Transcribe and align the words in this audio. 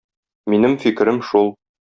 Минем 0.53 0.79
фикерем 0.85 1.21
шул. 1.31 1.55